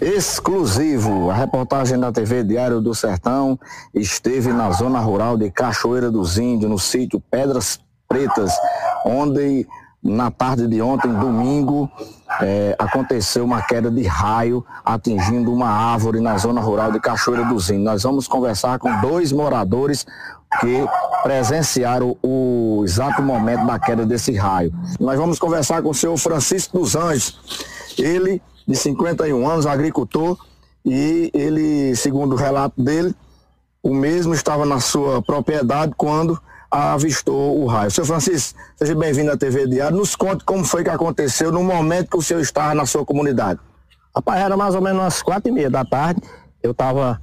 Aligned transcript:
exclusivo. 0.00 1.30
A 1.30 1.34
reportagem 1.34 1.98
da 1.98 2.10
TV 2.10 2.42
Diário 2.42 2.80
do 2.80 2.94
Sertão 2.94 3.58
esteve 3.94 4.52
na 4.52 4.70
zona 4.70 4.98
rural 5.00 5.36
de 5.36 5.50
Cachoeira 5.50 6.10
dos 6.10 6.38
Índios, 6.38 6.70
no 6.70 6.78
sítio 6.78 7.20
Pedras 7.30 7.78
Pretas, 8.08 8.52
onde 9.04 9.66
na 10.02 10.30
tarde 10.30 10.66
de 10.66 10.80
ontem, 10.80 11.12
domingo, 11.12 11.90
é, 12.40 12.74
aconteceu 12.78 13.44
uma 13.44 13.60
queda 13.60 13.90
de 13.90 14.02
raio 14.02 14.64
atingindo 14.82 15.52
uma 15.52 15.68
árvore 15.68 16.20
na 16.20 16.38
zona 16.38 16.60
rural 16.60 16.90
de 16.90 16.98
Cachoeira 16.98 17.44
dos 17.44 17.68
Índios. 17.68 17.84
Nós 17.84 18.02
vamos 18.02 18.26
conversar 18.26 18.78
com 18.78 19.00
dois 19.02 19.30
moradores 19.30 20.06
que 20.58 20.84
presenciaram 21.22 22.16
o 22.22 22.82
exato 22.84 23.22
momento 23.22 23.66
da 23.66 23.78
queda 23.78 24.06
desse 24.06 24.32
raio. 24.32 24.72
Nós 24.98 25.18
vamos 25.18 25.38
conversar 25.38 25.82
com 25.82 25.90
o 25.90 25.94
senhor 25.94 26.16
Francisco 26.16 26.78
dos 26.78 26.96
Anjos. 26.96 27.38
Ele 27.98 28.42
de 28.70 28.76
51 28.76 29.48
anos, 29.48 29.66
agricultor, 29.66 30.38
e 30.84 31.28
ele, 31.34 31.96
segundo 31.96 32.34
o 32.34 32.36
relato 32.36 32.80
dele, 32.80 33.12
o 33.82 33.92
mesmo 33.92 34.32
estava 34.32 34.64
na 34.64 34.78
sua 34.78 35.20
propriedade 35.20 35.92
quando 35.96 36.40
avistou 36.70 37.60
o 37.60 37.66
raio. 37.66 37.90
Seu 37.90 38.06
Francisco, 38.06 38.56
seja 38.76 38.94
bem-vindo 38.94 39.32
à 39.32 39.36
TV 39.36 39.66
Diário. 39.66 39.96
Nos 39.96 40.14
conte 40.14 40.44
como 40.44 40.64
foi 40.64 40.84
que 40.84 40.90
aconteceu 40.90 41.50
no 41.50 41.64
momento 41.64 42.10
que 42.10 42.16
o 42.16 42.22
senhor 42.22 42.40
estava 42.40 42.72
na 42.72 42.86
sua 42.86 43.04
comunidade. 43.04 43.58
Rapaz, 44.14 44.40
era 44.40 44.56
mais 44.56 44.74
ou 44.76 44.80
menos 44.80 45.02
umas 45.02 45.20
quatro 45.20 45.48
e 45.48 45.52
meia 45.52 45.68
da 45.68 45.84
tarde. 45.84 46.20
Eu 46.62 46.70
estava 46.70 47.20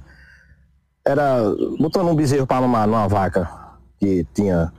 era 1.02 1.40
botando 1.78 2.08
um 2.08 2.14
bezerro 2.14 2.46
para 2.46 2.60
mamar 2.60 2.86
numa 2.86 3.08
vaca 3.08 3.48
que 3.98 4.26
tinha 4.34 4.70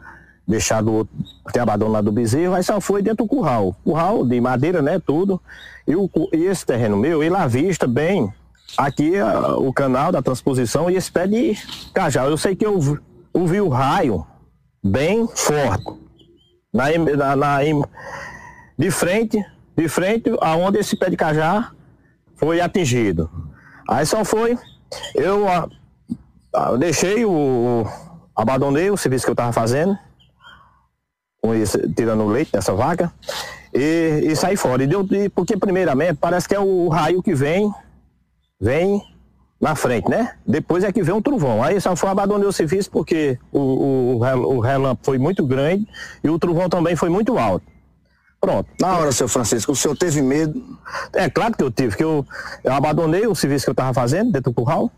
deixado 0.49 1.07
ter 1.53 1.59
abandonado 1.59 2.07
o 2.07 2.11
bezerro, 2.11 2.55
aí 2.55 2.63
só 2.63 2.81
foi 2.81 3.03
dentro 3.03 3.23
do 3.23 3.29
curral. 3.29 3.75
Curral 3.83 4.25
de 4.25 4.41
madeira, 4.41 4.81
né? 4.81 4.99
Tudo. 4.99 5.39
E, 5.87 5.95
o, 5.95 6.09
e 6.33 6.45
esse 6.45 6.65
terreno 6.65 6.97
meu, 6.97 7.23
ele 7.23 7.35
avista 7.35 7.85
bem 7.85 8.33
aqui 8.75 9.15
a, 9.19 9.55
o 9.57 9.71
canal 9.71 10.11
da 10.11 10.23
transposição 10.23 10.89
e 10.89 10.95
esse 10.95 11.11
pé 11.11 11.27
de 11.27 11.55
cajá. 11.93 12.25
Eu 12.25 12.35
sei 12.35 12.55
que 12.55 12.65
eu 12.65 12.79
ouvi 13.31 13.61
o 13.61 13.69
raio 13.69 14.25
bem 14.83 15.27
forte. 15.27 15.85
Na, 16.73 16.85
na, 17.15 17.35
na, 17.35 17.59
de 18.77 18.89
frente, 18.89 19.43
de 19.77 19.87
frente 19.87 20.31
aonde 20.41 20.79
esse 20.79 20.97
pé 20.97 21.11
de 21.11 21.17
cajá 21.17 21.71
foi 22.35 22.59
atingido. 22.59 23.29
Aí 23.87 24.05
só 24.05 24.25
foi, 24.25 24.57
eu, 25.13 25.45
eu 26.53 26.77
deixei 26.77 27.23
o, 27.23 27.85
abandonei 28.35 28.89
o 28.89 28.97
serviço 28.97 29.25
que 29.25 29.29
eu 29.29 29.33
estava 29.33 29.51
fazendo, 29.51 29.97
esse, 31.53 31.77
tirando 31.93 32.23
o 32.23 32.27
leite 32.27 32.51
dessa 32.51 32.73
vaca, 32.73 33.11
e, 33.73 34.23
e 34.25 34.35
saí 34.35 34.55
fora. 34.55 34.83
E 34.83 34.87
deu, 34.87 35.05
porque 35.33 35.57
primeiramente 35.57 36.15
parece 36.15 36.47
que 36.47 36.55
é 36.55 36.59
o 36.59 36.87
raio 36.89 37.21
que 37.23 37.33
vem, 37.33 37.71
vem 38.59 39.01
na 39.59 39.75
frente, 39.75 40.09
né? 40.09 40.35
Depois 40.45 40.83
é 40.83 40.91
que 40.91 41.03
vem 41.03 41.13
um 41.13 41.21
trovão. 41.21 41.61
Aí 41.61 41.79
só 41.81 41.95
foi 41.95 42.09
abandonei 42.09 42.47
o 42.47 42.51
serviço 42.51 42.89
porque 42.89 43.37
o, 43.51 43.59
o, 43.59 44.55
o 44.55 44.59
relâmpago 44.59 45.05
foi 45.05 45.17
muito 45.17 45.45
grande 45.45 45.87
e 46.23 46.29
o 46.29 46.39
trovão 46.39 46.69
também 46.69 46.95
foi 46.95 47.09
muito 47.09 47.37
alto. 47.37 47.65
Pronto. 48.39 48.69
Na 48.79 48.97
hora, 48.97 49.11
seu 49.11 49.27
Francisco, 49.27 49.73
o 49.73 49.75
senhor 49.75 49.97
teve 49.97 50.21
medo? 50.21 50.63
É 51.13 51.29
claro 51.29 51.55
que 51.57 51.63
eu 51.63 51.69
tive, 51.69 51.97
que 51.97 52.03
eu, 52.03 52.25
eu 52.63 52.73
abandonei 52.73 53.27
o 53.27 53.35
serviço 53.35 53.65
que 53.65 53.69
eu 53.69 53.73
estava 53.73 53.93
fazendo 53.93 54.31
dentro 54.31 54.51
do 54.51 54.55
curral, 54.55 54.89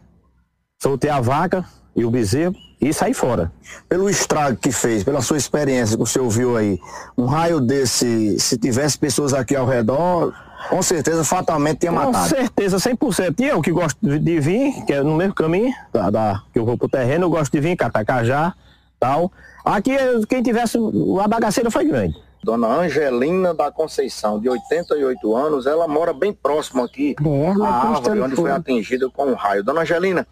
soltei 0.80 1.10
a 1.10 1.20
vaca 1.20 1.66
e 1.96 2.06
o 2.06 2.12
bezerro, 2.12 2.56
e 2.82 2.92
sair 2.92 3.14
fora. 3.14 3.52
Pelo 3.88 4.10
estrago 4.10 4.58
que 4.58 4.72
fez, 4.72 5.04
pela 5.04 5.22
sua 5.22 5.38
experiência 5.38 5.96
que 5.96 6.04
o 6.04 6.06
senhor 6.06 6.28
viu 6.30 6.58
aí, 6.58 6.80
um 7.16 7.26
raio 7.26 7.62
desse, 7.62 8.40
se 8.40 8.58
tivesse 8.58 8.98
pessoas 8.98 9.34
aqui 9.34 9.56
ao 9.56 9.68
redor, 9.68 10.34
com 10.70 10.82
certeza 10.82 11.24
fatalmente 11.24 11.82
tinha 11.82 11.92
matado. 11.92 12.30
Com 12.30 12.36
certeza, 12.36 12.78
100%. 12.78 13.40
E 13.40 13.46
eu 13.46 13.62
que 13.62 13.72
gosto 13.72 13.98
de 14.02 14.40
vir, 14.40 14.84
que 14.86 14.94
é 14.94 15.04
no 15.04 15.16
mesmo 15.16 15.36
caminho, 15.36 15.72
da, 15.94 16.10
da, 16.10 16.44
que 16.52 16.58
eu 16.58 16.66
vou 16.66 16.78
pro 16.78 16.90
terreno, 16.90 17.26
eu 17.26 17.30
gosto 17.30 17.52
de 17.52 17.60
vir, 17.60 17.76
catacajá, 17.76 18.54
tal. 19.00 19.32
Aqui, 19.64 19.96
quem 20.28 20.42
tivesse, 20.42 20.78
a 21.24 21.28
bagaceira 21.28 21.70
foi 21.70 21.86
grande. 21.86 22.16
Dona 22.44 22.68
Angelina 22.68 23.54
da 23.54 23.72
Conceição, 23.72 24.40
de 24.40 24.50
88 24.50 25.36
anos, 25.36 25.68
ela 25.68 25.88
mora 25.88 26.12
bem 26.12 26.34
próximo 26.34 26.84
aqui 26.84 27.16
é, 27.24 27.64
à 27.64 27.94
árvore 27.94 28.22
onde 28.22 28.36
foi 28.36 28.52
atingida 28.52 29.08
com 29.12 29.28
um 29.28 29.36
raio. 29.36 29.64
Dona 29.64 29.82
Angelina, 29.82 30.28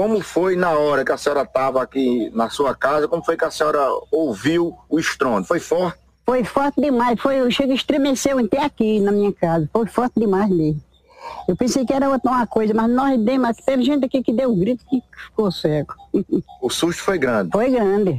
como 0.00 0.18
foi 0.22 0.56
na 0.56 0.70
hora 0.70 1.04
que 1.04 1.12
a 1.12 1.18
senhora 1.18 1.42
estava 1.42 1.82
aqui 1.82 2.30
na 2.34 2.48
sua 2.48 2.74
casa? 2.74 3.06
Como 3.06 3.22
foi 3.22 3.36
que 3.36 3.44
a 3.44 3.50
senhora 3.50 3.86
ouviu 4.10 4.74
o 4.88 4.98
estrondo? 4.98 5.46
Foi 5.46 5.60
forte? 5.60 5.98
Foi 6.24 6.42
forte 6.42 6.80
demais. 6.80 7.20
Foi, 7.20 7.50
chega 7.50 7.74
estremeceu 7.74 8.38
até 8.38 8.64
aqui 8.64 8.98
na 8.98 9.12
minha 9.12 9.30
casa. 9.30 9.68
Foi 9.70 9.86
forte 9.86 10.18
demais 10.18 10.48
mesmo. 10.48 10.80
Eu 11.46 11.54
pensei 11.54 11.84
que 11.84 11.92
era 11.92 12.08
uma 12.08 12.46
coisa, 12.46 12.72
mas 12.72 12.90
nós 12.90 13.20
demos, 13.20 13.58
teve 13.58 13.82
gente 13.82 14.06
aqui 14.06 14.22
que 14.22 14.32
deu 14.32 14.50
um 14.50 14.58
grito 14.58 14.82
que 14.88 15.02
ficou 15.26 15.52
cego. 15.52 15.92
O 16.62 16.70
susto 16.70 17.02
foi 17.02 17.18
grande? 17.18 17.50
Foi 17.52 17.68
grande. 17.68 18.18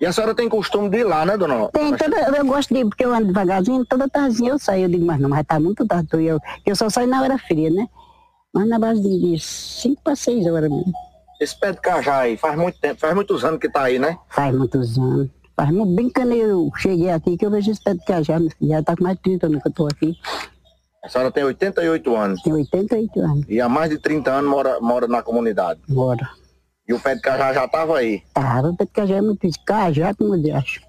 E 0.00 0.06
a 0.06 0.12
senhora 0.12 0.34
tem 0.34 0.48
costume 0.48 0.88
de 0.88 0.98
ir 0.98 1.04
lá, 1.04 1.24
né, 1.24 1.36
dona? 1.36 1.68
Tem, 1.68 1.96
toda, 1.96 2.36
eu 2.36 2.44
gosto 2.44 2.74
de 2.74 2.80
ir, 2.80 2.84
porque 2.86 3.04
eu 3.04 3.14
ando 3.14 3.28
devagarzinho, 3.28 3.86
toda 3.86 4.08
tardezinha 4.08 4.50
eu 4.50 4.58
saio. 4.58 4.86
Eu 4.86 4.88
digo, 4.88 5.06
mas 5.06 5.20
não, 5.20 5.28
mas 5.28 5.46
tá 5.46 5.60
muito 5.60 5.86
tarde. 5.86 6.24
Eu, 6.24 6.40
eu 6.66 6.74
só 6.74 6.90
saio 6.90 7.06
na 7.06 7.22
hora 7.22 7.38
fria, 7.38 7.70
né? 7.70 7.86
Mas 8.54 8.68
na 8.68 8.78
base 8.78 9.02
de 9.02 9.38
5 9.38 10.02
para 10.02 10.16
6 10.16 10.46
horas 10.46 10.70
mesmo. 10.70 10.92
Esse 11.40 11.58
pé 11.58 11.72
de 11.72 11.80
cajá 11.80 12.20
aí, 12.20 12.36
faz 12.36 12.58
muito 12.58 12.80
tempo, 12.80 13.00
faz 13.00 13.14
muitos 13.14 13.44
anos 13.44 13.60
que 13.60 13.68
tá 13.68 13.84
aí, 13.84 13.98
né? 13.98 14.18
Faz 14.28 14.54
muitos 14.54 14.98
anos. 14.98 15.28
Faz 15.56 15.70
muito 15.70 15.94
bem 15.94 16.08
que 16.08 16.20
eu 16.20 16.70
cheguei 16.76 17.10
aqui 17.10 17.36
que 17.36 17.46
eu 17.46 17.50
vejo 17.50 17.70
esse 17.70 17.82
pé 17.82 17.94
de 17.94 18.04
cajá, 18.04 18.38
já 18.60 18.82
tá 18.82 18.96
com 18.96 19.04
mais 19.04 19.16
de 19.16 19.22
30 19.22 19.46
anos 19.46 19.62
que 19.62 19.68
eu 19.68 19.72
tô 19.72 19.86
aqui. 19.86 20.16
A 21.04 21.08
senhora 21.08 21.30
tem 21.30 21.44
88 21.44 22.16
anos? 22.16 22.42
Tem 22.42 22.52
88 22.52 23.20
anos. 23.20 23.46
E 23.48 23.60
há 23.60 23.68
mais 23.68 23.90
de 23.90 23.98
30 23.98 24.30
anos 24.30 24.50
mora, 24.50 24.80
mora 24.80 25.06
na 25.06 25.22
comunidade? 25.22 25.80
Mora. 25.88 26.28
E 26.88 26.92
o 26.92 26.98
pé 26.98 27.14
de 27.14 27.20
cajá 27.20 27.52
já 27.52 27.68
tava 27.68 27.98
aí? 27.98 28.22
Tava, 28.34 28.70
o 28.70 28.76
pé 28.76 28.84
de 28.84 28.90
cajá 28.92 29.16
é 29.16 29.20
muito 29.20 29.48
cajá, 29.64 30.14
como 30.14 30.34
eu 30.34 30.56
acho. 30.56 30.80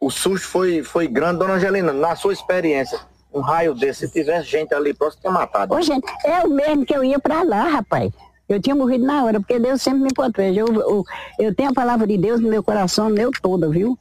O 0.00 0.10
susto 0.10 0.48
foi, 0.48 0.82
foi 0.82 1.06
grande, 1.06 1.38
dona 1.38 1.54
Angelina, 1.54 1.92
na 1.92 2.16
sua 2.16 2.32
experiência, 2.32 2.98
um 3.34 3.40
raio 3.40 3.74
desse, 3.74 4.06
se 4.06 4.12
tivesse 4.12 4.48
gente 4.48 4.74
ali 4.74 4.92
próximo, 4.92 5.22
tinha 5.22 5.32
matado. 5.32 5.74
Ô, 5.74 5.80
gente, 5.80 6.06
é 6.24 6.40
o 6.44 6.50
mesmo 6.50 6.84
que 6.84 6.94
eu 6.94 7.02
ia 7.02 7.18
pra 7.18 7.42
lá, 7.42 7.64
rapaz. 7.64 8.12
Eu 8.48 8.60
tinha 8.60 8.74
morrido 8.74 9.04
na 9.06 9.24
hora, 9.24 9.40
porque 9.40 9.58
Deus 9.58 9.80
sempre 9.80 10.02
me 10.02 10.12
protege. 10.12 10.60
Eu, 10.60 10.66
eu, 10.66 11.04
eu 11.38 11.54
tenho 11.54 11.70
a 11.70 11.74
palavra 11.74 12.06
de 12.06 12.18
Deus 12.18 12.40
no 12.40 12.48
meu 12.48 12.62
coração, 12.62 13.08
meu 13.08 13.30
toda, 13.40 13.68
viu? 13.68 13.98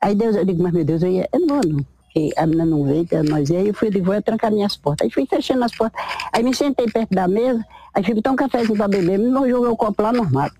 Aí 0.00 0.14
Deus, 0.14 0.34
eu 0.36 0.44
digo, 0.44 0.62
mas 0.62 0.72
meu 0.72 0.84
Deus, 0.84 1.02
eu 1.02 1.10
ia, 1.10 1.28
eu 1.32 1.40
não 1.40 1.46
vou 1.46 1.60
não. 1.64 1.86
Porque 2.04 2.30
a 2.36 2.46
menina 2.46 2.64
não 2.64 2.84
veio, 2.84 3.06
que 3.06 3.16
nós 3.22 3.50
ia, 3.50 3.58
aí 3.58 3.68
eu 3.68 3.74
fui 3.74 3.90
de 3.90 4.00
vou 4.00 4.20
trancar 4.22 4.50
minhas 4.52 4.76
portas. 4.76 5.04
Aí 5.04 5.10
fui 5.10 5.26
fechando 5.26 5.64
as 5.64 5.72
portas. 5.72 6.00
Aí 6.32 6.42
me 6.42 6.54
sentei 6.54 6.86
perto 6.86 7.10
da 7.10 7.26
mesa, 7.26 7.64
aí 7.92 8.04
fui 8.04 8.14
botar 8.14 8.30
um 8.30 8.36
cafezinho 8.36 8.76
pra 8.76 8.88
beber, 8.88 9.18
não 9.18 9.48
joguei 9.48 9.70
o 9.70 9.76
copo 9.76 10.02
lá 10.02 10.12
no 10.12 10.22
armário. 10.22 10.54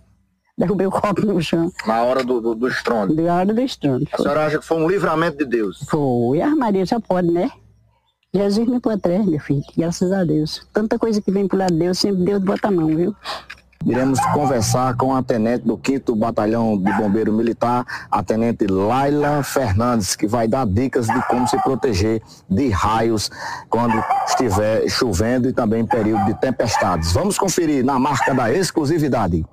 Derrubei 0.57 0.87
o 0.87 0.91
copo 0.91 1.27
no 1.27 1.43
chão. 1.43 1.73
Na 1.85 2.05
hora 2.05 2.23
do, 2.23 2.41
do, 2.41 2.55
do 2.55 2.69
estrondo? 2.69 3.15
Na 3.21 3.37
hora 3.37 3.53
do 3.53 3.61
estrondo. 3.61 4.07
A 4.13 4.17
senhora 4.17 4.47
acha 4.47 4.59
que 4.59 4.65
foi 4.65 4.77
um 4.77 4.89
livramento 4.89 5.39
de 5.39 5.45
Deus? 5.45 5.85
Foi. 5.91 6.41
A 6.41 6.55
Maria 6.55 6.87
já 6.87 7.01
pode, 7.01 7.29
né? 7.31 7.51
Jesus 8.35 8.67
me 8.67 8.81
protege, 8.81 9.31
meu 9.31 9.39
filho, 9.39 9.63
graças 9.79 10.11
a 10.11 10.25
Deus. 10.25 10.67
Tanta 10.73 10.99
coisa 10.99 11.23
que 11.23 11.31
vem 11.31 11.47
por 11.47 11.57
lado 11.57 11.73
de 11.73 11.79
Deus, 11.79 12.01
sempre 12.01 12.25
Deus 12.25 12.43
bota 12.43 12.67
a 12.67 12.71
mão, 12.71 12.89
viu? 12.89 13.15
Iremos 13.87 14.19
conversar 14.33 14.97
com 14.97 15.15
a 15.15 15.23
tenente 15.23 15.65
do 15.65 15.79
5 15.81 16.17
Batalhão 16.17 16.77
de 16.77 16.93
Bombeiro 16.95 17.33
Militar, 17.33 17.87
a 18.11 18.25
tenente 18.25 18.67
Laila 18.67 19.45
Fernandes, 19.45 20.17
que 20.17 20.27
vai 20.27 20.49
dar 20.49 20.67
dicas 20.67 21.07
de 21.07 21.23
como 21.29 21.47
se 21.47 21.57
proteger 21.63 22.21
de 22.51 22.71
raios 22.71 23.31
quando 23.69 23.95
estiver 24.27 24.89
chovendo 24.89 25.49
e 25.49 25.53
também 25.53 25.83
em 25.83 25.87
período 25.87 26.25
de 26.25 26.35
tempestades. 26.35 27.13
Vamos 27.13 27.39
conferir 27.39 27.85
na 27.85 28.01
marca 28.01 28.35
da 28.35 28.53
exclusividade. 28.53 29.47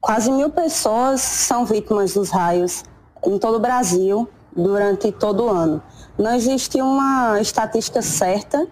Quase 0.00 0.30
mil 0.30 0.50
pessoas 0.50 1.20
são 1.20 1.64
vítimas 1.64 2.14
dos 2.14 2.30
raios 2.30 2.84
em 3.26 3.38
todo 3.38 3.56
o 3.56 3.60
Brasil 3.60 4.28
durante 4.54 5.12
todo 5.12 5.44
o 5.44 5.48
ano. 5.48 5.82
Não 6.18 6.34
existe 6.34 6.80
uma 6.80 7.40
estatística 7.40 8.02
certa, 8.02 8.66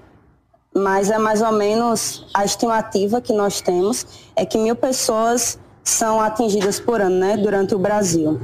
mas 0.74 1.10
é 1.10 1.18
mais 1.18 1.42
ou 1.42 1.52
menos 1.52 2.26
a 2.34 2.44
estimativa 2.44 3.20
que 3.20 3.32
nós 3.32 3.60
temos 3.60 4.06
é 4.36 4.44
que 4.44 4.58
mil 4.58 4.76
pessoas 4.76 5.58
são 5.82 6.20
atingidas 6.20 6.78
por 6.78 7.00
ano, 7.00 7.16
né, 7.16 7.36
durante 7.36 7.74
o 7.74 7.78
Brasil. 7.78 8.40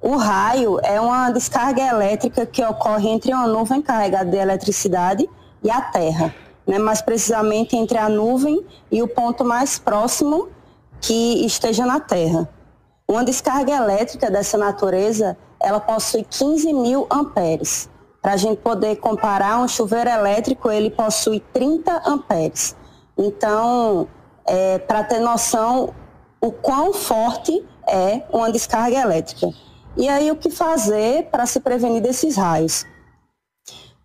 O 0.00 0.16
raio 0.16 0.78
é 0.82 1.00
uma 1.00 1.30
descarga 1.30 1.82
elétrica 1.82 2.46
que 2.46 2.64
ocorre 2.64 3.08
entre 3.08 3.34
uma 3.34 3.46
nuvem 3.46 3.82
carregada 3.82 4.30
de 4.30 4.36
eletricidade 4.36 5.28
e 5.62 5.70
a 5.70 5.80
Terra, 5.80 6.34
né, 6.66 6.78
mais 6.78 7.02
precisamente 7.02 7.76
entre 7.76 7.98
a 7.98 8.08
nuvem 8.08 8.64
e 8.90 9.02
o 9.02 9.08
ponto 9.08 9.44
mais 9.44 9.78
próximo 9.78 10.48
que 11.00 11.44
esteja 11.44 11.84
na 11.84 12.00
Terra. 12.00 12.48
Uma 13.06 13.24
descarga 13.24 13.72
elétrica 13.72 14.30
dessa 14.30 14.56
natureza, 14.56 15.36
ela 15.60 15.80
possui 15.80 16.24
15 16.24 16.72
mil 16.72 17.06
amperes. 17.10 17.88
Para 18.22 18.32
a 18.32 18.36
gente 18.36 18.58
poder 18.58 18.96
comparar, 18.96 19.58
um 19.60 19.68
chuveiro 19.68 20.10
elétrico 20.10 20.70
ele 20.70 20.90
possui 20.90 21.40
30 21.52 22.02
amperes. 22.06 22.76
Então, 23.16 24.08
é, 24.46 24.78
para 24.78 25.04
ter 25.04 25.20
noção 25.20 25.94
o 26.40 26.50
quão 26.50 26.92
forte 26.92 27.64
é 27.86 28.22
uma 28.32 28.50
descarga 28.50 28.96
elétrica. 28.98 29.48
E 29.96 30.08
aí 30.08 30.30
o 30.30 30.36
que 30.36 30.50
fazer 30.50 31.28
para 31.30 31.44
se 31.46 31.60
prevenir 31.60 32.00
desses 32.00 32.36
raios? 32.36 32.84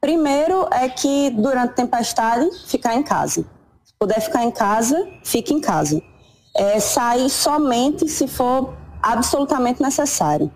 Primeiro 0.01 0.67
é 0.71 0.89
que 0.89 1.29
durante 1.31 1.75
tempestade 1.75 2.49
ficar 2.67 2.95
em 2.95 3.03
casa. 3.03 3.45
puder 3.97 4.19
ficar 4.19 4.43
em 4.43 4.51
casa, 4.51 5.07
fique 5.23 5.53
em 5.53 5.61
casa. 5.61 6.01
É, 6.55 6.79
sair 6.79 7.29
somente 7.29 8.07
se 8.07 8.27
for 8.27 8.73
absolutamente 9.01 9.81
necessário. 9.81 10.51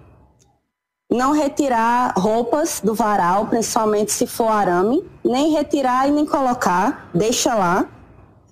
Não 1.12 1.32
retirar 1.32 2.14
roupas 2.16 2.82
do 2.84 2.94
varal, 2.94 3.48
principalmente 3.48 4.12
se 4.12 4.28
for 4.28 4.48
arame, 4.48 5.04
nem 5.26 5.52
retirar 5.52 6.08
e 6.08 6.12
nem 6.12 6.24
colocar, 6.24 7.10
deixa 7.12 7.56
lá. 7.56 7.88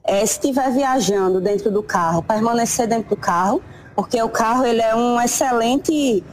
É, 0.03 0.25
se 0.25 0.39
estiver 0.39 0.71
viajando 0.71 1.39
dentro 1.39 1.69
do 1.69 1.83
carro, 1.83 2.23
permanecer 2.23 2.87
dentro 2.87 3.09
do 3.09 3.15
carro, 3.15 3.61
porque 3.95 4.19
o 4.23 4.29
carro 4.29 4.65
ele 4.65 4.81
é 4.81 4.95
um 4.95 5.21
excelente 5.21 6.23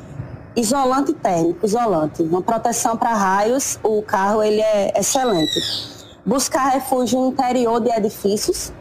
isolante 0.56 1.12
térmico, 1.12 1.66
isolante, 1.66 2.22
uma 2.22 2.40
proteção 2.40 2.96
para 2.96 3.12
raios, 3.12 3.78
o 3.82 4.00
carro 4.00 4.42
ele 4.42 4.62
é 4.62 4.98
excelente. 4.98 5.60
Buscar 6.24 6.70
refúgio 6.70 7.20
no 7.20 7.28
interior 7.32 7.80
de 7.80 7.90
edifícios, 7.90 8.72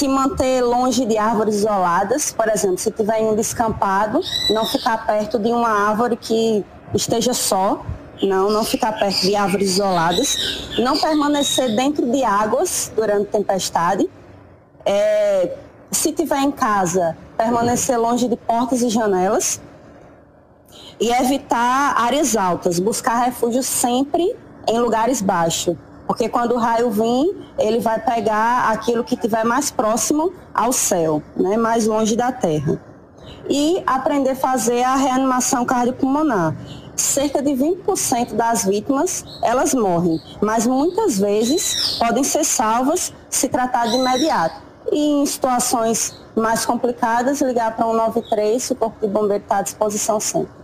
se 0.00 0.08
manter 0.08 0.62
longe 0.62 1.04
de 1.04 1.18
árvores 1.18 1.56
isoladas, 1.56 2.32
por 2.32 2.48
exemplo, 2.48 2.78
se 2.78 2.90
tiver 2.90 3.20
em 3.20 3.26
um 3.26 3.36
descampado, 3.36 4.18
não 4.48 4.64
ficar 4.64 5.04
perto 5.04 5.38
de 5.38 5.50
uma 5.50 5.68
árvore 5.68 6.16
que 6.16 6.64
esteja 6.94 7.34
só, 7.34 7.84
não, 8.22 8.50
não 8.50 8.64
ficar 8.64 8.98
perto 8.98 9.20
de 9.20 9.36
árvores 9.36 9.72
isoladas, 9.72 10.70
não 10.78 10.98
permanecer 10.98 11.76
dentro 11.76 12.10
de 12.10 12.24
águas 12.24 12.90
durante 12.96 13.26
tempestade, 13.26 14.08
é, 14.86 15.54
se 15.90 16.12
tiver 16.12 16.40
em 16.40 16.50
casa, 16.50 17.14
permanecer 17.36 18.00
longe 18.00 18.26
de 18.26 18.36
portas 18.36 18.80
e 18.80 18.88
janelas 18.88 19.60
e 20.98 21.10
evitar 21.12 21.94
áreas 21.98 22.38
altas, 22.38 22.78
buscar 22.78 23.22
refúgio 23.26 23.62
sempre 23.62 24.34
em 24.66 24.78
lugares 24.78 25.20
baixos 25.20 25.76
porque 26.10 26.28
quando 26.28 26.56
o 26.56 26.58
raio 26.58 26.90
vir, 26.90 27.36
ele 27.56 27.78
vai 27.78 28.00
pegar 28.00 28.68
aquilo 28.72 29.04
que 29.04 29.14
estiver 29.14 29.44
mais 29.44 29.70
próximo 29.70 30.32
ao 30.52 30.72
céu, 30.72 31.22
né, 31.36 31.56
mais 31.56 31.86
longe 31.86 32.16
da 32.16 32.32
terra. 32.32 32.80
E 33.48 33.80
aprender 33.86 34.30
a 34.30 34.34
fazer 34.34 34.82
a 34.82 34.96
reanimação 34.96 35.64
cardiopulmonar. 35.64 36.56
Cerca 36.96 37.40
de 37.40 37.52
20% 37.52 38.34
das 38.34 38.64
vítimas, 38.64 39.24
elas 39.40 39.72
morrem, 39.72 40.20
mas 40.40 40.66
muitas 40.66 41.16
vezes 41.16 41.96
podem 42.00 42.24
ser 42.24 42.42
salvas 42.42 43.12
se 43.28 43.48
tratar 43.48 43.86
de 43.86 43.94
imediato. 43.94 44.60
E 44.90 45.22
em 45.22 45.24
situações 45.24 46.20
mais 46.34 46.66
complicadas, 46.66 47.40
ligar 47.40 47.76
para 47.76 47.86
193, 47.86 48.72
o 48.72 48.74
Corpo 48.74 49.06
de 49.06 49.12
Bombeiro 49.12 49.44
está 49.44 49.58
à 49.58 49.62
disposição 49.62 50.18
sempre. 50.18 50.60